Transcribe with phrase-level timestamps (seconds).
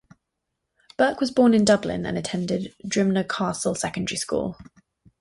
[0.97, 4.57] Burke was born in Dublin and attended Drimnagh Castle Secondary School.